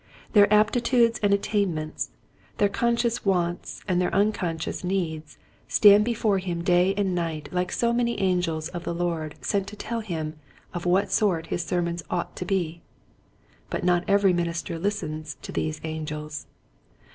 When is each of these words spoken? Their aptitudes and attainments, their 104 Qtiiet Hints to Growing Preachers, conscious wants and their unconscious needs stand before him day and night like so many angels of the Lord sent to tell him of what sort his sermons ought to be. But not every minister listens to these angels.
Their 0.33 0.51
aptitudes 0.51 1.19
and 1.21 1.31
attainments, 1.31 2.09
their 2.57 2.67
104 2.67 2.71
Qtiiet 2.73 3.01
Hints 3.05 3.19
to 3.21 3.21
Growing 3.21 3.53
Preachers, 3.53 3.81
conscious 3.83 3.83
wants 3.83 3.83
and 3.87 4.01
their 4.01 4.15
unconscious 4.15 4.83
needs 4.83 5.37
stand 5.67 6.05
before 6.05 6.39
him 6.39 6.63
day 6.63 6.95
and 6.95 7.13
night 7.13 7.49
like 7.51 7.71
so 7.71 7.93
many 7.93 8.19
angels 8.19 8.67
of 8.69 8.83
the 8.83 8.95
Lord 8.95 9.35
sent 9.41 9.67
to 9.67 9.75
tell 9.75 9.99
him 9.99 10.37
of 10.73 10.87
what 10.87 11.11
sort 11.11 11.45
his 11.53 11.63
sermons 11.63 12.01
ought 12.09 12.35
to 12.37 12.45
be. 12.45 12.81
But 13.69 13.83
not 13.83 14.03
every 14.07 14.33
minister 14.33 14.79
listens 14.79 15.37
to 15.43 15.51
these 15.51 15.79
angels. 15.83 16.47